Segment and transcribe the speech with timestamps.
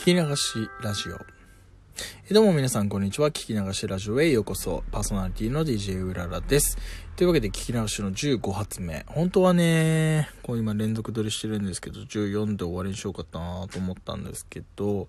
[0.00, 2.32] 聞き流しラジオ。
[2.32, 3.28] どうも皆さんこんにちは。
[3.28, 4.82] 聞き流しラジオへようこそ。
[4.90, 6.78] パーソナリティの DJ うららです。
[7.16, 9.04] というわけで聞き流しの15発目。
[9.08, 15.06] 本当はね、こう今連続撮りしてるんですけど、14で終わりにしようかなと思ったんですけど、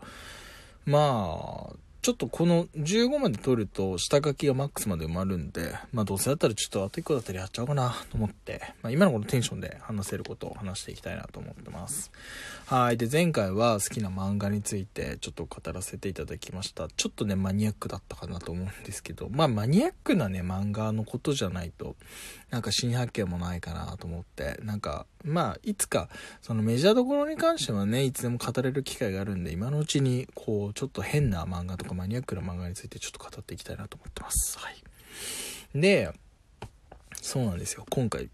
[0.86, 12.12] まあ、ちょっとこの15まで取ると下書きがマックスまで埋まるんで、まあどうせだったらちょっとあと1個だったらやっちゃおうかなと思って、まあ今のこのテンションで話せることを話していきたいなと思ってます。
[12.66, 12.98] はい。
[12.98, 16.88] で、前回は好きな漫画についてちょっと語らせていただきました。
[16.88, 21.96] ちょっとね、マニアックだったかなと思うんですけど、まあマニアックなね、漫画のことじゃないと、
[22.50, 26.10] なんか新発見もないかなと思って、なんか、まあ、いつか、
[26.42, 34.58] そのメジャーどころに関してはね、いつでも語れる機会があるんで、今のうちに、こう、ちょっと変な漫画とかマニアックな漫画についてちょっと語っていきたいなと思ってます。
[34.60, 34.76] はい。
[35.80, 36.12] で、
[37.14, 37.86] そうなんですよ。
[37.90, 38.30] 今回、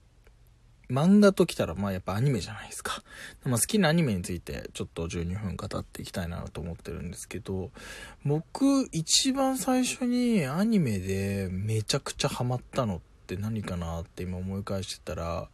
[0.90, 3.04] 漫画ときたら、まあやっぱアニメじゃないですか。
[3.44, 7.72] まあ好きなアニメについてちょっと12分語っていきたいなと思ってるんですけど、
[8.26, 15.50] 僕一番最初にアニメでめちゃくちゃハマったのって何かなって今思い返してたら、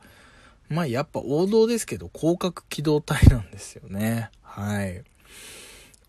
[0.70, 4.30] まあやっぱ王道ですけど、広角機動隊なんですよね。
[4.44, 5.04] はい。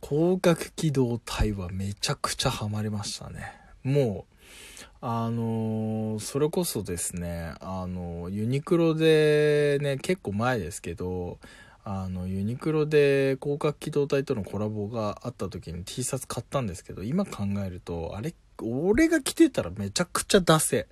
[0.07, 3.55] 広角機動隊はめちゃくちゃハマりましたね。
[3.83, 11.39] もう、あのー、それこそですね、あの、ユニクロでね、結構前ですけど、
[11.85, 20.87] あの、ユニクロで広角機動隊とのコラボがあった時に T シャツ買ったんですけど、今考えると、あれ俺が着てたらめちゃくちゃダセ。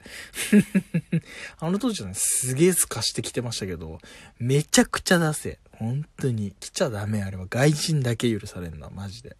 [1.58, 3.98] あの当時はね、すげえ透かして着てましたけど、
[4.38, 5.58] めちゃくちゃダセ。
[5.72, 6.54] 本当に。
[6.60, 7.46] 着ちゃダメ、あれは。
[7.48, 9.36] 外人だけ許されんな、マジで。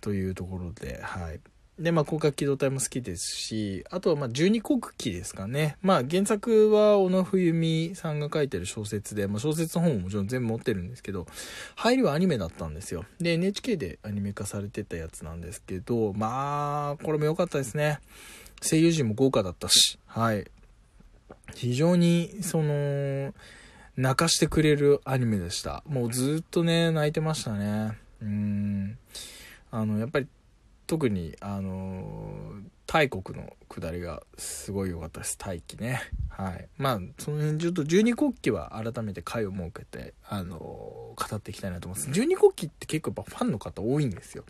[0.00, 1.40] というところで、はい。
[1.78, 5.76] で、まあ、広角機動隊も好きですし、あとは、まあ、十二国旗ですかね。
[5.80, 11.26] まあ、原作は、小野冬美さんが書いてる小説で、まあ、小説の本ももちろん全部持ってるんですけど、
[11.76, 13.04] 入りはアニメだったんですよ。
[13.20, 18.00] で、NHK でアニメ化されてたやつなんですけど、まあ、これも良かったですね。
[18.60, 20.50] 声優陣も豪華だったし、はい。
[21.54, 23.32] 非常に、その、
[23.96, 25.84] 泣かしてくれるアニメでした。
[25.86, 27.96] もうずっとね、泣いてましたね。
[28.20, 28.98] うん。
[29.70, 30.26] あの、やっぱり
[30.88, 32.02] 特にあの
[32.86, 35.36] 大国の下りがすごい良かったです。
[35.36, 36.00] 大気ね。
[36.30, 36.66] はい。
[36.78, 42.10] まあその辺ちょっと十二国旗は改めて回を設けてあの語っていきたいなと思います。
[42.10, 44.44] 十二国旗って結構やっぱファンの方多いんですよ。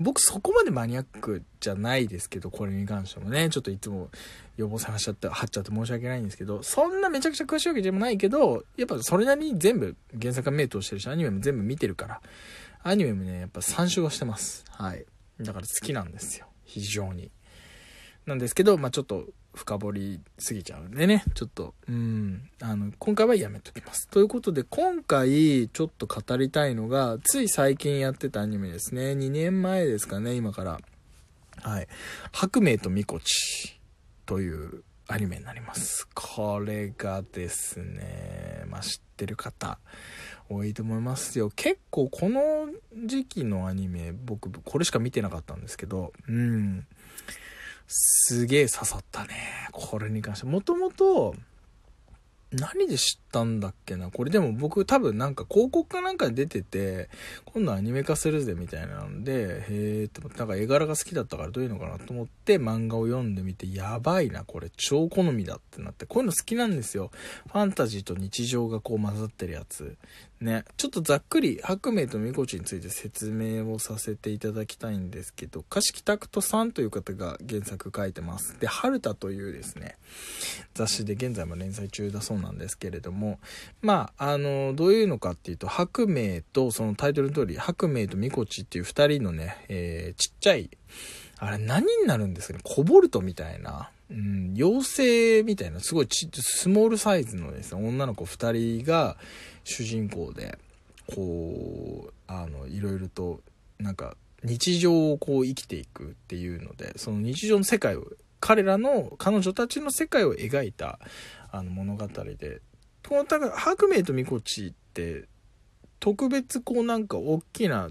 [0.00, 4.10] 僕そこまでマニアックじゃないですけど、これに関してもね、ちょっといつも
[4.56, 12.20] 予防探しちゃって、貼っちゃって申し訳ないんですけど、そんなめちゃくちゃ詳しいわけでもないけど、やっぱそれなりに全部原作が目通してるし、アニメも全部見てるから、
[12.82, 14.64] アニメもね、やっぱ参照はしてます。
[14.70, 15.04] はい。
[15.44, 16.46] だから好きなんですよ。
[16.64, 17.30] 非常に。
[18.26, 24.08] なんですけど、まあちょっと深掘りすぎちゃうんでね、ちょっと、うん、あの、今回はやめときます。
[24.08, 29.12] ということで、今回ちょっと語りたいのが、つい最近やってたアニメですね。
[29.12, 30.80] 2年前ですかね、今から。
[31.60, 31.88] はい。
[32.32, 33.80] 白明とみこち
[34.24, 36.08] というアニメになります。
[36.14, 39.78] これがですね、まあ知ってる方、
[40.48, 41.50] 多いと思いますよ。
[41.54, 42.68] 結構この
[43.06, 46.86] 時期のアニメ、僕、これしか見てなかったんですけど、うん。
[47.86, 49.68] すげえ刺さったね。
[49.72, 50.46] これに関して。
[50.46, 51.34] もともと、
[52.52, 54.10] 何で知ったんだっけな？
[54.10, 57.08] これでも僕多分なんか広告かなんかで出てて、
[57.46, 67.10] 今度アニメ化するぜみたいなので、へえって思って、なんか絵柄が好きだったからどういうのかなと思って漫画を読んでみて、やばいな、これ超好みだってなって、こういうの好きなんですよ。
[67.50, 69.96] ファンタジーと日常がこう混ざってるやつ。
[70.40, 78.58] ね、ちょっとざっくり白明とみこちについて説明をさせていただきたいんですけど、歌詞拓人さんという方が原作書いてます。
[78.58, 79.96] で、春田というですね、
[80.74, 83.38] 雑誌で現在も連載中だそうなんですなんですけれども、
[83.80, 90.70] まあ、あの、どういうのかっていうと、白明と、そのタイトルの通り、白明とみこちっていう二人のね、えー、ちっちゃい、
[91.38, 99.16] あれ何になるんですかね、コボルトみたいな、うん、妖精みたいな、すごいちスモールサイズのですね、女の子二人が
[99.64, 100.58] 主人公で、
[101.14, 103.40] こう、あの、いろいろと、
[103.78, 108.06] なんか、日常をこう生きていくっていうので、その日常の世界を、
[108.40, 110.98] 彼らの、彼女たちの世界を描いた、
[111.52, 112.62] あの物語で、
[113.06, 115.28] この、白明とみこちって、
[116.00, 117.90] 特別こうなんか大きな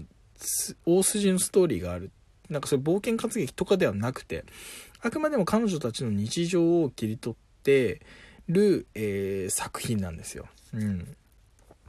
[0.84, 2.10] 大筋のストーリーがある。
[2.50, 4.44] なんかそれ冒険活劇とかではなくて、
[5.00, 8.02] あくまでも彼女たちの日常を切り取って
[8.48, 10.46] る、えー、作品なんですよ。
[10.74, 11.16] うん。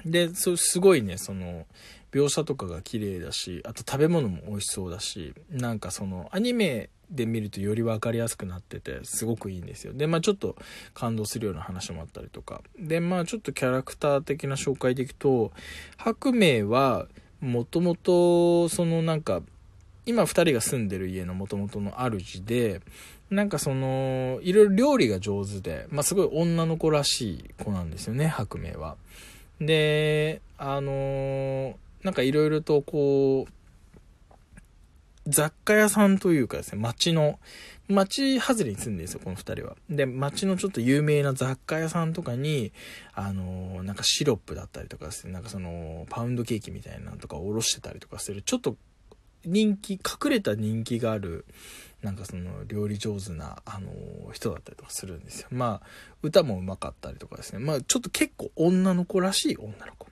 [0.06, 1.66] で、そすごいね、その、
[2.14, 9.94] 描写とかが綺麗だし、あと食べ物も美味しそうだし、なんかその、アニメで見るとより分かりやすくなってて、すごくいいんですよ。
[9.94, 10.56] で、まあちょっと
[10.94, 12.62] 感動するような話もあったりとか。
[12.80, 15.52] で、まあちょっとキャラクター的な紹介でいくと、
[15.98, 17.08] 白明は、
[17.42, 19.42] もともと、そのなんか、
[20.06, 22.82] 今二人が住んでる家のもともとの主で、
[23.30, 28.96] なんかその、いろいろ料理が上手で、まあ、すごい女の子らしい子なんですよね、白明は。
[29.60, 33.54] で、あのー、なんかいろいろとこう、
[35.28, 37.40] 雑貨屋さんというかですね、街の、
[37.88, 39.78] 街外れに住んでるんですよ、この二人は。
[39.90, 42.74] で、街のちょっと有名な雑貨屋さんとかに、
[43.14, 48.76] あのー、なんかシロップだったりとかですね、なんかその、パウンドケーキみたいなのとかおろしてたりとかする、ちょっと
[49.46, 51.46] 人気、隠れた人気がある、
[52.02, 55.48] なんかその料理上手な、あのー、人だったりとかするんですよ。
[55.52, 55.88] まあ、
[56.22, 57.60] 歌も上手かったりとかですね。
[57.60, 60.08] まあ、ちょっと結構女の子らしい女の子。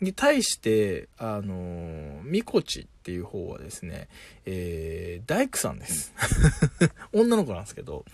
[0.00, 4.08] に対して、あのー、みこちっていう方はですね、
[4.46, 6.12] えー、大工さんです。
[7.12, 8.04] 女の子なんですけど、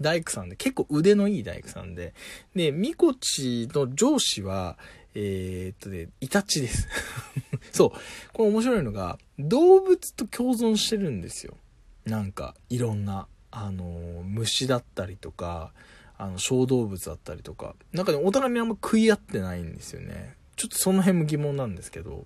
[0.00, 2.12] 大工さんで、結構腕のいい大工さんで、
[2.54, 4.76] で、みこちの上司は、
[5.14, 6.88] えー、っとね、イタチです。
[7.72, 7.90] そう。
[8.32, 11.56] これ面白いのが、動物と共存してるんですよ。
[12.04, 15.72] なんか、いろんな、あのー、虫だったりとか、
[16.18, 17.74] あの、小動物だったりとか。
[17.92, 20.36] なんかね、お互いにあんま食い合ってないんですよね。
[20.56, 22.24] ちょっとその辺も疑問なんですけど、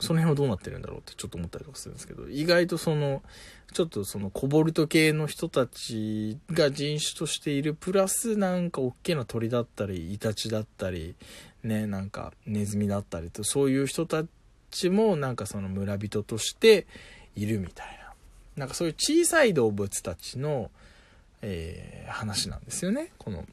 [0.00, 3.22] その辺はどうなってるんだろうってちょっと思ったりとかするんですけど、意外とその、
[3.72, 11.14] ちょっとそのコボルト系の人たちが人種としている、プラスなんか大きな鳥だったり、イタチだったり、
[11.62, 14.24] ね、なんかネズミだったりと、そういう人た
[14.70, 16.86] ちもなんかその村人として
[17.36, 18.04] いるみたいな。
[18.56, 20.70] なんかそういう小さい動物たちの、
[21.42, 23.12] えー、話なんですよね。
[23.18, 23.44] この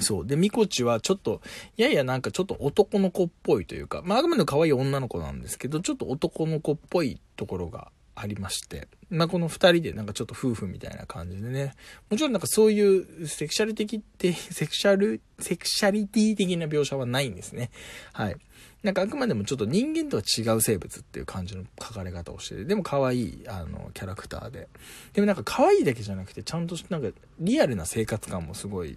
[0.00, 0.26] そう。
[0.26, 1.40] で、みこちはちょっと、
[1.76, 11.74] ややなんかちょっと男の子っぽいというか、まあ、あくまでも可愛い女の子なんですけど、ちょっと男の子っぽいところがありまして、まあ、この二人でなんかちょっと夫婦みたいな感じでね、
[12.10, 17.70] もちろんなんかそういうセクシャル的って、セクシャル、セクシャリティ的な描写はないんですね。
[18.12, 18.36] はい。
[18.82, 24.68] なんかあくまでもちょっと人間とは違う生物っていう感じの書かれ方をしてて、でも可愛い、あの、キャラクターで。
[25.12, 27.08] でもなんか可愛いだけじゃなくて、ちゃんとなんか
[27.40, 28.96] リアルな生活感もすごい、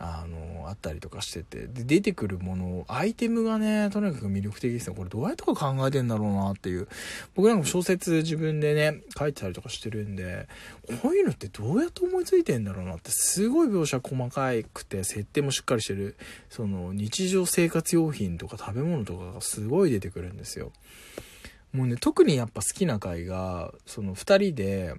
[0.00, 4.94] あの、あったりとかしてて、で、出てくるもの、アイテムがね、とにかく魅力的ですよ。
[4.94, 6.88] これどうやってか考えてんだろうなっていう。
[7.34, 10.48] 僕なんか小説自分でね、書いてたりとかしてるんで、
[11.02, 16.16] こういうのってどうやって思いついてんだろうなって、すごい描写細かくて、設定もしっかりしてる、
[16.48, 20.70] その、日常生活用品とか食べ物とかがすごい出てくるんですよ。
[21.72, 24.94] もうね、特にやっぱ好きな回が、その二人で、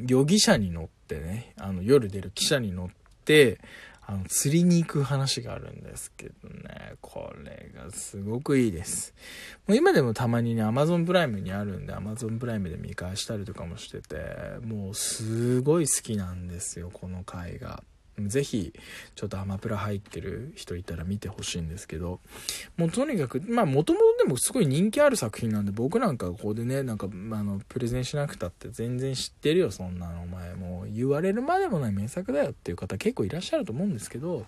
[0.00, 2.88] 容疑者に乗ってね、あの、夜出る汽車に乗っ
[3.24, 3.58] て、
[4.04, 9.14] あの、釣りに行く話があるんですけどね、これがすごくいいです。
[9.66, 14.16] もう今でもたまにね、Amazon プライムにあるんで、Amazon プライムで見返したりとかもしてて、
[14.64, 17.84] もうすごい好きなんですよ、この回が。
[18.28, 18.72] ぜひ、
[19.14, 22.20] ちょっとアマプラ入ってる人いたら見てほしいんですけど、
[22.76, 30.54] もうとにかく、まあ、もともとでもすごい人気ある作品なんで、僕なんかここでね、なんか、あの、プレゼンしなくたって全然知ってるよ、そんなの、お前。
[30.54, 34.46] もう言われるまでもない名作だよっていう方結構いらっしゃると思うんですけど、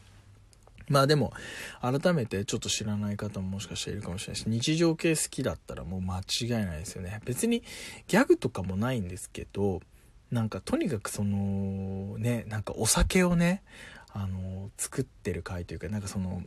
[0.89, 1.33] まあでも、
[1.81, 7.21] 改めてちょっと知らない方ももしかしているかもしれないし、日常系好きだったらもう間違いないですよね。
[7.25, 7.63] 別に
[8.07, 9.81] ギャグとかもないんですけど、
[10.31, 13.63] なんかとにかくそのねなんかお酒をね
[14.13, 16.43] あの作ってる会というかなんかその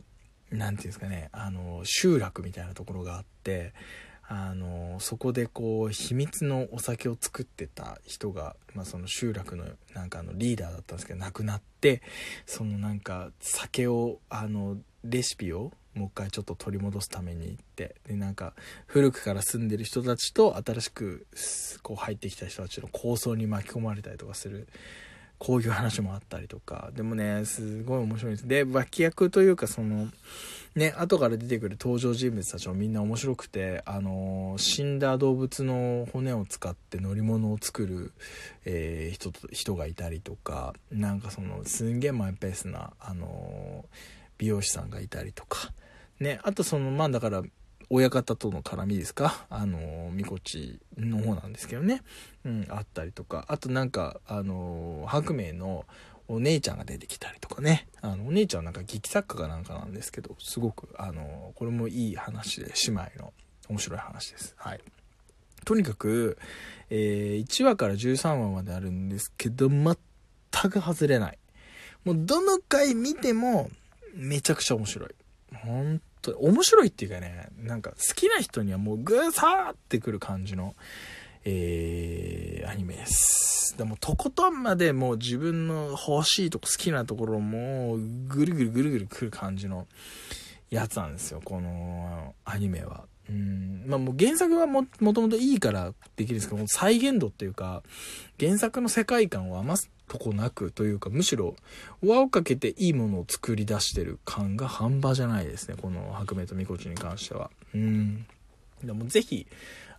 [0.50, 3.72] 何て言うんですかねあの集落みたいなところがあって
[4.30, 12.02] あのそこでこう秘密のお酒を作ってた人が、まあ、その集落のなんかあのリーダーだったんですけど亡くなって
[12.44, 18.54] そのなんか酒をあのレシピをもう一回ちょっと取り戻すために行ってでなんか
[18.86, 21.26] 古くから住んでる人たちと新しく
[21.82, 24.68] こう入ってきた人たちの構想に巻き込まれたりとかする
[25.38, 26.90] こういう話もあったりとか。
[26.94, 28.48] でもねすごい面白いです。
[28.48, 30.08] で脇役というかその
[30.74, 38.12] ね後から出てくる登場人物たちもみんな面白くてあの死んだ動物の骨を使って乗り物を作る、
[38.64, 43.84] えー、人人がいたりとかなんかそのすんげえマイペースなあの
[44.38, 45.72] 美容師さんがいたりとか
[46.20, 47.42] ね、あとその、まあだから、
[47.90, 49.46] 親方との絡みですか？
[49.48, 52.02] あの、みこちの方なんですけどね。
[52.44, 53.46] うん、あったりとか。
[53.48, 55.86] あとなんか、あの、白明の
[56.28, 57.88] お姉ちゃんが出てきたりとかね。
[58.02, 63.32] あの、お姉ちゃんはなんか劇作家かなんかなんですけど、すごく、あの、これもいい話で、姉妹の
[63.70, 64.54] 面白い話です。
[64.58, 64.80] はい。
[65.64, 66.36] とにかく、
[66.90, 69.96] えー、1話から13話まであるんですけど、全
[70.70, 71.38] く外れない。
[72.04, 73.70] もうどの回見ても、
[74.14, 75.08] めちゃくちゃ面白い。
[75.54, 80.74] 本と面白いっていうかね、なんか好きな人にはもうグーサーってくる感じの、
[81.44, 83.76] えー、アニメです。
[83.76, 87.96] でも、とことんまでもう自分の欲しいとこ好きなところも
[88.28, 89.86] ぐるぐるぐるぐるくる感じの
[90.70, 93.04] やつなんですよ、このアニメは。
[93.28, 97.82] うん、まあもう原作はも、もともといいからできるんですけど、再現度っていうか、
[98.40, 101.54] 原作の世界観を余すとこなくというか、むしろ
[102.02, 107.50] 輪をかけていいものを作り出してる感が半端じゃないですね、この白明とみこちに関しては。
[107.74, 108.26] うん。
[108.82, 109.46] でもぜひ、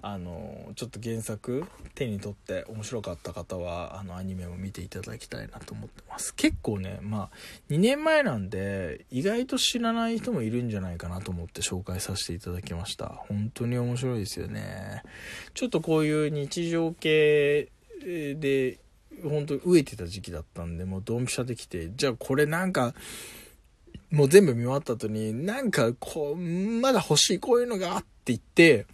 [0.01, 6.33] あのちょっと原作手に取って面白かった方はあのアニメも見ていただきたいなと思ってます。
[6.35, 7.29] 結構ねまあ
[7.69, 13.07] 2年前なんで意外と知らない人もいるんじゃないかなと思って紹介させていただきました。
[13.07, 15.03] 本当に面白いですよね。
[15.53, 17.69] ちょっとこういう日常系
[18.01, 18.79] で
[19.23, 22.93] 本当に飢えてた時期だったんでもうドンピシャできてじゃあこれなんか
[24.11, 28.85] もう全部見終わった後になんかこうまだ欲しいこういうのがあって言って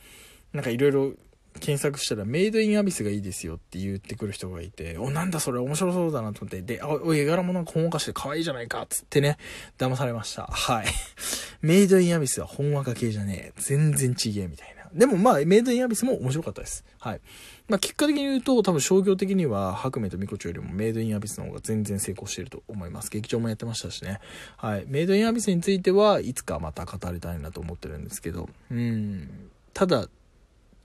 [0.56, 1.14] なんかいろいろ
[1.60, 9.38] 検索したらメイドインアビスがいいですよって言ってくる人がいて、お、なんだそれ面白そうだなと思って、で、お、絵柄もなんかほんわかして可愛いじゃないかっつってね、
[9.78, 10.48] 騙されました。
[10.48, 10.86] はい。
[11.62, 13.62] メイドインアビスはほんわか系じゃねえ。
[13.62, 14.76] 全然ちげえみたいな。
[14.94, 16.86] でもまあ、メイドインアビスも面白かったです。
[17.00, 17.22] はい。
[17.68, 23.10] まあ、結果的に言うと、多分商業的には、白明とミコチョよりもメイドインアビスの方が全然成功していると思います。
[23.10, 24.20] 劇場もやってましたしね。
[24.58, 24.86] はい。
[24.88, 29.50] メイドインアビスについてはいつかまた語りたいなと思ってるんですけど、うん。
[29.74, 30.08] ただ、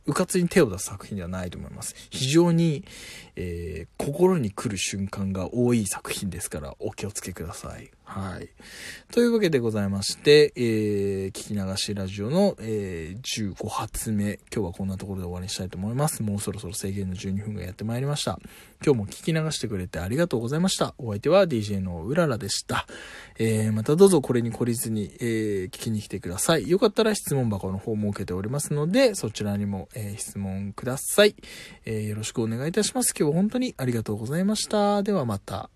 [0.06, 1.94] うかつに手を出す作品ではないと思います。
[2.10, 2.84] 非常に、
[3.36, 7.90] えー、心に来る瞬間が多い作品ですから、お気をつけください。
[8.10, 8.48] はい。
[9.12, 14.40] というわけでございまして、えー、聞き流しラジオの、えー、15発目。
[14.52, 16.24] 今日はこんなところで終わりにしたいと思います。
[16.24, 18.40] もうそろそろ制限の12分がやってまいりました。
[18.84, 20.96] 今日も聞き流してくれてありがとうございました。
[20.98, 22.88] お相手は DJ のうららでした。
[23.38, 26.68] えー、またどうぞこれに懲りずに、えー、聞きに来てください。
[26.68, 31.36] よかったら質問箱の方設けておりますので、そちらにも、えー、質問ください、
[31.84, 32.08] えー。
[32.08, 33.14] よろしくお願いいたします。
[33.16, 35.04] 今日は本当にありがとうございました。
[35.04, 35.70] ではまた。